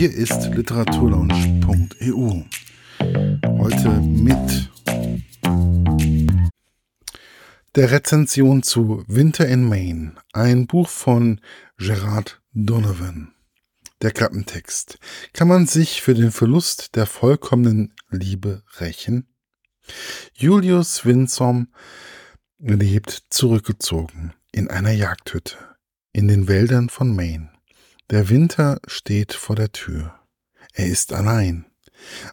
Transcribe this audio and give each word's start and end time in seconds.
Hier 0.00 0.14
ist 0.14 0.46
literaturlaunch.eu. 0.54 2.44
Heute 3.58 3.90
mit 4.00 4.70
der 7.74 7.90
Rezension 7.90 8.62
zu 8.62 9.04
Winter 9.08 9.46
in 9.46 9.68
Maine, 9.68 10.14
ein 10.32 10.66
Buch 10.66 10.88
von 10.88 11.42
Gerard 11.76 12.40
Donovan. 12.54 13.34
Der 14.00 14.10
Klappentext. 14.12 14.98
Kann 15.34 15.48
man 15.48 15.66
sich 15.66 16.00
für 16.00 16.14
den 16.14 16.30
Verlust 16.30 16.96
der 16.96 17.04
vollkommenen 17.04 17.92
Liebe 18.08 18.62
rächen? 18.78 19.28
Julius 20.32 21.04
Winsom 21.04 21.68
lebt 22.56 23.24
zurückgezogen 23.28 24.32
in 24.50 24.70
einer 24.70 24.92
Jagdhütte 24.92 25.58
in 26.14 26.26
den 26.26 26.48
Wäldern 26.48 26.88
von 26.88 27.14
Maine. 27.14 27.50
Der 28.10 28.28
Winter 28.28 28.80
steht 28.88 29.34
vor 29.34 29.54
der 29.54 29.70
Tür. 29.70 30.18
Er 30.72 30.86
ist 30.86 31.12
allein, 31.12 31.66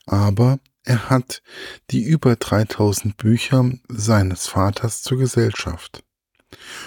aber 0.08 0.60
er 0.84 1.12
hat 1.12 1.44
die 1.92 2.04
über 2.04 2.36
3000 2.36 3.16
Bücher 3.16 3.72
seines 3.88 4.48
Vaters 4.48 5.04
zur 5.04 5.20
Gesellschaft. 5.20 6.04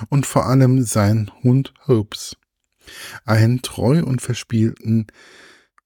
Und 0.08 0.26
vor 0.26 0.46
allem 0.46 0.82
sein 0.82 1.30
Hund 1.44 1.72
Hopes. 1.86 2.36
Einen 3.24 3.62
treu 3.62 4.02
und 4.02 4.22
verspielten, 4.22 5.06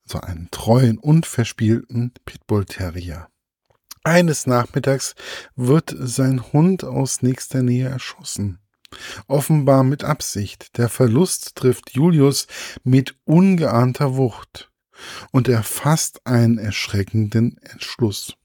so 0.07 0.21
einen 0.21 0.49
treuen 0.51 0.97
und 0.97 1.27
verspielten 1.27 2.15
Pitbull 2.25 2.65
Terrier. 2.65 3.29
Eines 4.03 4.47
Nachmittags 4.47 5.15
wird 5.57 5.95
sein 5.99 6.53
Hund 6.55 6.85
aus 6.85 7.21
nächster 7.21 7.63
Nähe 7.63 7.89
erschossen. 7.89 8.64
Offenbar 9.27 9.85
mit 9.85 10.05
Absicht. 10.05 10.77
Der 10.79 10.89
Verlust 10.89 11.57
trifft 11.57 11.91
Julius 11.93 12.47
mit 12.83 13.17
ungeahnter 13.25 14.17
Wucht. 14.17 14.71
Und 15.33 15.49
er 15.49 15.63
fasst 15.63 16.27
einen 16.27 16.59
erschreckenden 16.59 17.59
Entschluss. 17.59 18.37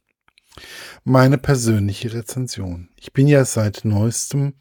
Meine 1.04 1.38
persönliche 1.38 2.14
Rezension. 2.14 2.90
Ich 2.96 3.14
bin 3.14 3.28
ja 3.28 3.46
seit 3.46 3.86
neuestem 3.86 4.54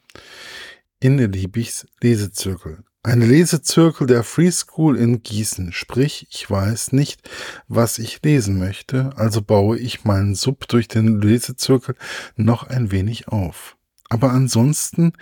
in 1.01 1.19
Liebigs 1.19 1.87
Lesezirkel. 2.01 2.85
Ein 3.05 3.23
Lesezirkel 3.23 4.07
der 4.07 4.23
Free 4.23 4.51
School 4.51 4.99
in 4.99 5.23
Gießen. 5.23 5.73
Sprich, 5.73 6.27
ich 6.31 6.51
weiß 6.51 6.93
nicht, 6.93 7.27
was 7.67 7.99
ich 7.99 8.21
lesen 8.23 8.59
möchte, 8.59 9.13
also 9.17 9.41
baue 9.41 9.79
ich 9.79 10.05
meinen 10.05 10.35
Sub 10.35 10.69
durch 10.69 10.89
den 10.89 11.21
Lesezirkel 11.21 11.95
noch 12.37 12.65
ein 12.65 12.91
wenig 12.91 13.29
auf. 13.29 13.78
Aber 14.09 14.33
ansonsten 14.33 15.13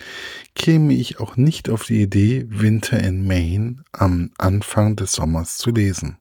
käme 0.55 0.95
ich 0.95 1.19
auch 1.19 1.37
nicht 1.37 1.69
auf 1.71 1.85
die 1.85 2.03
Idee, 2.03 2.47
Winter 2.49 2.99
in 3.01 3.27
Maine 3.27 3.85
am 3.93 4.31
Anfang 4.39 4.95
des 4.95 5.13
Sommers 5.13 5.57
zu 5.59 5.71
lesen. 5.71 6.19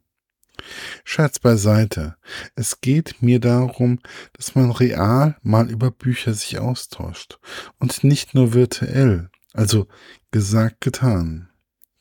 Scherz 1.04 1.38
beiseite. 1.38 2.16
Es 2.56 2.82
geht 2.82 3.22
mir 3.22 3.40
darum, 3.40 4.00
dass 4.34 4.56
man 4.56 4.72
real 4.72 5.38
mal 5.44 5.70
über 5.70 5.92
Bücher 5.92 6.34
sich 6.34 6.58
austauscht 6.58 7.40
und 7.78 8.04
nicht 8.04 8.34
nur 8.34 8.54
virtuell, 8.54 9.30
also 9.54 9.88
gesagt 10.32 10.82
getan. 10.82 11.50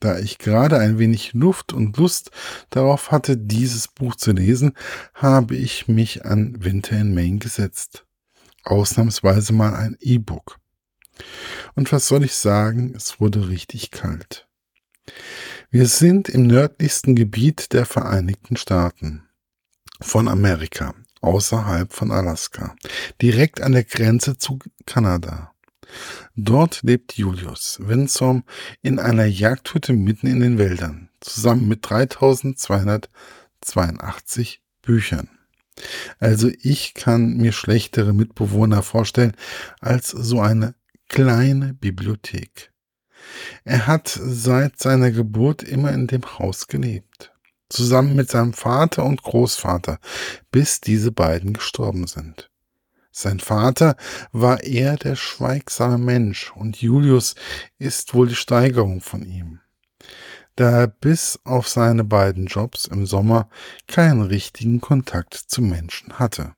Da 0.01 0.19
ich 0.19 0.39
gerade 0.39 0.79
ein 0.79 0.99
wenig 0.99 1.35
Luft 1.35 1.73
und 1.73 1.97
Lust 1.99 2.31
darauf 2.71 3.11
hatte, 3.11 3.37
dieses 3.37 3.89
Buch 3.89 4.17
zu 4.17 4.33
lesen, 4.33 4.73
habe 5.15 5.57
ich 5.57 5.89
mich 5.89 6.25
an 6.25 6.57
Winter 6.63 6.99
in 6.99 7.15
Maine 7.15 7.39
gesetzt 7.39 8.07
ausnahmsweise 8.65 9.53
mal 9.53 9.75
ein 9.75 9.97
E-Book. 10.01 10.59
Und 11.75 11.93
was 11.93 12.09
soll 12.09 12.25
ich 12.25 12.35
sagen, 12.35 12.95
es 12.97 13.21
wurde 13.21 13.49
richtig 13.49 13.91
kalt. 13.91 14.49
Wir 15.71 15.87
sind 15.87 16.29
im 16.29 16.47
nördlichsten 16.47 17.15
Gebiet 17.15 17.73
der 17.73 17.87
Vereinigten 17.87 18.57
Staaten 18.57 19.29
von 20.01 20.29
Amerika, 20.29 20.95
außerhalb 21.21 21.93
von 21.93 22.11
Alaska, 22.11 22.75
direkt 23.21 23.61
an 23.61 23.73
der 23.73 23.85
Grenze 23.85 24.39
zu 24.39 24.59
Kanada. 24.87 25.53
Dort 26.37 26.83
lebt 26.83 27.15
Julius 27.15 27.79
Winsom 27.81 28.45
in 28.83 28.99
einer 28.99 29.27
Jagdhütte 29.27 29.93
mitten 29.93 30.27
in 30.27 30.41
den 30.41 30.59
Wäldern, 30.59 31.11
zusammen 31.21 31.69
mit 31.69 31.89
3282 31.89 34.61
Büchern. 34.83 35.29
Also 36.19 36.51
ich 36.63 36.95
kann 36.95 37.37
mir 37.37 37.53
schlechtere 37.53 38.13
Mitbewohner 38.13 38.83
vorstellen 38.83 39.37
als 39.81 40.09
so 40.09 40.41
eine 40.41 40.75
kleine 41.09 41.75
Bibliothek. 41.75 42.73
Er 43.65 43.87
hat 43.87 44.09
seit 44.09 44.79
seiner 44.79 45.11
Geburt 45.11 45.63
immer 45.63 45.93
in 45.93 46.07
dem 46.07 46.39
Haus 46.39 46.69
gelebt, 46.69 47.33
zusammen 47.69 48.15
mit 48.15 48.31
seinem 48.31 48.53
Vater 48.53 49.05
und 49.05 49.23
Großvater, 49.23 49.99
bis 50.51 50.81
diese 50.81 51.11
beiden 51.11 51.55
gestorben 51.55 52.07
sind. 52.07 52.51
Sein 53.11 53.41
Vater 53.41 53.97
war 54.33 54.65
eher 54.65 54.97
der 54.97 55.17
schweigsame 55.17 55.99
Mensch 55.99 56.53
und 56.55 56.83
Julius 56.83 57.37
ist 57.79 58.13
wohl 58.13 58.29
die 58.29 58.35
Steigerung 58.35 59.01
von 59.01 59.25
ihm 59.25 59.61
da 60.57 60.83
er 60.83 60.87
bis 60.87 61.39
auf 61.45 61.69
seine 61.69 62.05
beiden 62.05 62.47
Jobs 62.47 62.87
im 62.87 63.07
Sommer 63.07 63.49
keinen 63.87 64.23
richtigen 64.23 64.81
Kontakt 64.81 65.35
zu 65.35 65.63
Menschen 65.63 66.19
hatte. 66.19 66.55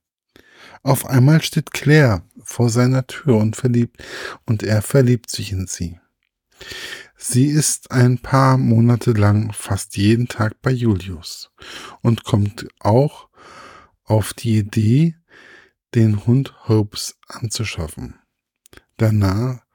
Auf 0.82 1.06
einmal 1.06 1.42
steht 1.42 1.72
Claire 1.72 2.22
vor 2.42 2.68
seiner 2.68 3.06
Tür 3.06 3.36
und 3.36 3.56
verliebt, 3.56 4.02
und 4.44 4.62
er 4.62 4.82
verliebt 4.82 5.30
sich 5.30 5.52
in 5.52 5.66
sie. 5.66 5.98
Sie 7.16 7.46
ist 7.46 7.90
ein 7.90 8.18
paar 8.18 8.56
Monate 8.58 9.12
lang 9.12 9.52
fast 9.52 9.96
jeden 9.96 10.28
Tag 10.28 10.60
bei 10.62 10.70
Julius 10.70 11.50
und 12.02 12.24
kommt 12.24 12.68
auch 12.78 13.28
auf 14.04 14.34
die 14.34 14.58
Idee, 14.58 15.16
den 15.94 16.26
Hund 16.26 16.68
Hopes 16.68 17.16
anzuschaffen. 17.26 18.20
Danach 18.96 19.65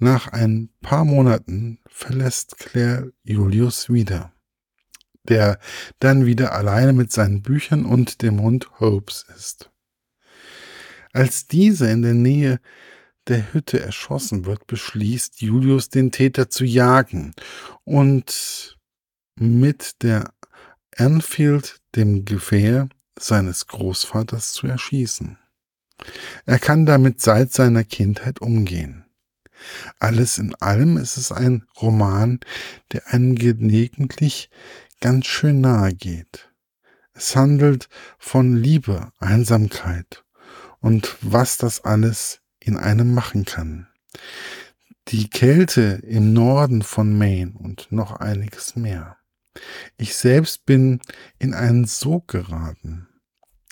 nach 0.00 0.28
ein 0.28 0.70
paar 0.80 1.04
Monaten 1.04 1.78
verlässt 1.88 2.56
Claire 2.58 3.12
Julius 3.22 3.90
wieder, 3.90 4.32
der 5.24 5.58
dann 5.98 6.26
wieder 6.26 6.52
alleine 6.52 6.92
mit 6.92 7.12
seinen 7.12 7.42
Büchern 7.42 7.84
und 7.84 8.22
dem 8.22 8.40
Hund 8.40 8.80
Hopes 8.80 9.26
ist. 9.36 9.70
Als 11.12 11.46
dieser 11.46 11.90
in 11.90 12.02
der 12.02 12.14
Nähe 12.14 12.60
der 13.26 13.52
Hütte 13.52 13.80
erschossen 13.80 14.46
wird, 14.46 14.66
beschließt 14.66 15.40
Julius, 15.40 15.88
den 15.88 16.10
Täter 16.10 16.48
zu 16.48 16.64
jagen 16.64 17.34
und 17.84 18.78
mit 19.36 20.02
der 20.02 20.32
Anfield, 20.96 21.80
dem 21.94 22.24
Gewehr 22.24 22.88
seines 23.18 23.66
Großvaters, 23.66 24.52
zu 24.52 24.66
erschießen. 24.66 25.38
Er 26.46 26.58
kann 26.58 26.86
damit 26.86 27.20
seit 27.20 27.52
seiner 27.52 27.84
Kindheit 27.84 28.40
umgehen. 28.40 29.04
Alles 29.98 30.38
in 30.38 30.54
allem 30.56 30.96
ist 30.96 31.16
es 31.16 31.32
ein 31.32 31.64
Roman, 31.80 32.40
der 32.92 33.08
einem 33.08 33.34
gelegentlich 33.34 34.50
ganz 35.00 35.26
schön 35.26 35.60
nahe 35.60 35.94
geht. 35.94 36.50
Es 37.12 37.36
handelt 37.36 37.88
von 38.18 38.56
Liebe, 38.56 39.12
Einsamkeit 39.18 40.24
und 40.80 41.16
was 41.20 41.56
das 41.58 41.84
alles 41.84 42.40
in 42.58 42.76
einem 42.76 43.14
machen 43.14 43.44
kann. 43.44 43.88
Die 45.08 45.28
Kälte 45.28 46.00
im 46.04 46.32
Norden 46.32 46.82
von 46.82 47.16
Maine 47.16 47.52
und 47.52 47.90
noch 47.90 48.12
einiges 48.12 48.76
mehr. 48.76 49.16
Ich 49.96 50.14
selbst 50.14 50.66
bin 50.66 51.00
in 51.38 51.54
einen 51.54 51.84
Sog 51.84 52.28
geraten, 52.28 53.08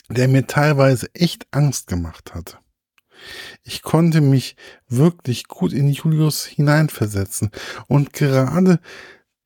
der 0.09 0.27
mir 0.27 0.47
teilweise 0.47 1.13
echt 1.15 1.47
Angst 1.51 1.87
gemacht 1.87 2.33
hat. 2.33 2.59
Ich 3.63 3.81
konnte 3.81 4.21
mich 4.21 4.55
wirklich 4.87 5.47
gut 5.47 5.73
in 5.73 5.89
Julius 5.89 6.45
hineinversetzen 6.45 7.51
und 7.87 8.13
gerade 8.13 8.79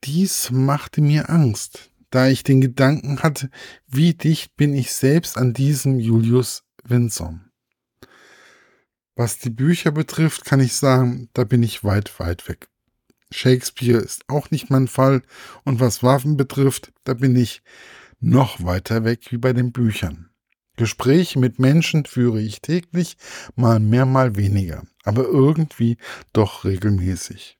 dies 0.04 0.52
machte 0.52 1.02
mir 1.02 1.30
Angst, 1.30 1.92
da 2.10 2.28
ich 2.28 2.44
den 2.44 2.62
Gedanken 2.62 3.24
hatte, 3.24 3.50
wie 3.88 4.14
dicht 4.14 4.56
bin 4.56 4.74
ich 4.74 4.94
selbst 4.94 5.38
an 5.38 5.54
diesem 5.54 6.00
Julius 6.00 6.64
Winsom. 6.84 7.50
Was 9.16 9.40
die 9.40 9.50
Bücher 9.50 9.92
betrifft, 9.92 10.46
kann 10.46 10.60
ich 10.60 10.76
sagen, 10.76 11.30
da 11.34 11.44
bin 11.44 11.64
ich 11.64 11.84
weit, 11.84 12.20
weit 12.20 12.48
weg. 12.50 12.68
Shakespeare 13.32 14.00
ist 14.00 14.24
auch 14.28 14.52
nicht 14.52 14.70
mein 14.70 14.88
Fall 14.88 15.22
und 15.64 15.80
was 15.80 16.04
Waffen 16.04 16.38
betrifft, 16.38 16.92
da 17.04 17.14
bin 17.14 17.36
ich 17.36 17.62
noch 18.20 18.64
weiter 18.64 19.04
weg 19.04 19.32
wie 19.32 19.38
bei 19.38 19.54
den 19.54 19.72
Büchern. 19.72 20.30
Gespräche 20.76 21.40
mit 21.40 21.60
Menschen 21.60 22.06
führe 22.06 22.42
ich 22.42 22.62
täglich, 22.62 23.18
mal 23.56 23.80
mehr, 23.80 24.06
mal 24.06 24.36
weniger, 24.36 24.84
aber 25.04 25.26
irgendwie 25.26 25.98
doch 26.34 26.66
regelmäßig. 26.66 27.60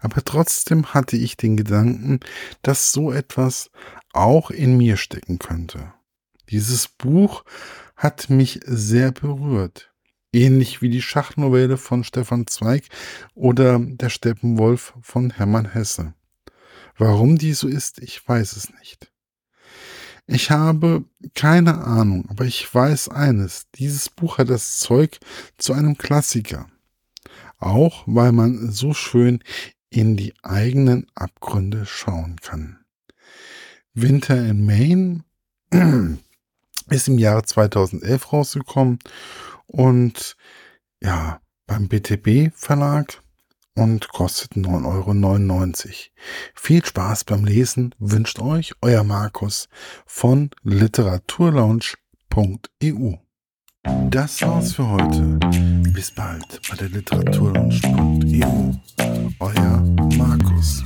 Aber 0.00 0.22
trotzdem 0.24 0.94
hatte 0.94 1.16
ich 1.16 1.36
den 1.36 1.56
Gedanken, 1.56 2.20
dass 2.62 2.92
so 2.92 3.12
etwas 3.12 3.70
auch 4.12 4.50
in 4.50 4.76
mir 4.76 4.96
stecken 4.96 5.38
könnte. 5.38 5.92
Dieses 6.50 6.88
Buch 6.88 7.44
hat 7.96 8.28
mich 8.28 8.60
sehr 8.64 9.12
berührt, 9.12 9.92
ähnlich 10.32 10.82
wie 10.82 10.90
die 10.90 11.02
Schachnovelle 11.02 11.78
von 11.78 12.04
Stefan 12.04 12.46
Zweig 12.46 12.88
oder 13.34 13.78
Der 13.78 14.10
Steppenwolf 14.10 14.94
von 15.00 15.30
Hermann 15.30 15.72
Hesse. 15.72 16.14
Warum 16.96 17.38
die 17.38 17.54
so 17.54 17.66
ist, 17.66 17.98
ich 17.98 18.26
weiß 18.26 18.56
es 18.56 18.70
nicht. 18.78 19.10
Ich 20.26 20.50
habe 20.50 21.04
keine 21.34 21.84
Ahnung, 21.84 22.24
aber 22.28 22.44
ich 22.44 22.72
weiß 22.74 23.10
eines. 23.10 23.66
Dieses 23.74 24.08
Buch 24.08 24.38
hat 24.38 24.48
das 24.48 24.78
Zeug 24.78 25.18
zu 25.58 25.74
einem 25.74 25.98
Klassiker. 25.98 26.66
Auch 27.58 28.04
weil 28.06 28.32
man 28.32 28.70
so 28.70 28.94
schön 28.94 29.42
in 29.90 30.16
die 30.16 30.34
eigenen 30.42 31.06
Abgründe 31.14 31.86
schauen 31.86 32.36
kann. 32.40 32.78
Winter 33.92 34.44
in 34.44 34.64
Maine 34.64 35.24
ist 36.88 37.08
im 37.08 37.18
Jahre 37.18 37.44
2011 37.44 38.32
rausgekommen 38.32 38.98
und 39.66 40.36
ja, 41.00 41.40
beim 41.66 41.88
BTB 41.88 42.52
Verlag 42.54 43.22
und 43.74 44.08
kostet 44.08 44.52
9,99 44.52 45.84
Euro. 45.84 45.92
Viel 46.54 46.82
Spaß 46.84 47.24
beim 47.24 47.44
Lesen 47.44 47.94
wünscht 47.98 48.38
euch 48.38 48.74
euer 48.80 49.02
Markus 49.04 49.68
von 50.06 50.50
literaturlaunch.eu. 50.62 53.14
Das 54.10 54.40
war's 54.42 54.74
für 54.74 54.88
heute. 54.88 55.38
Bis 55.92 56.10
bald 56.10 56.60
bei 56.70 56.76
der 56.76 56.88
literaturlaunch.eu. 56.88 58.72
Euer 59.40 59.80
Markus. 60.16 60.82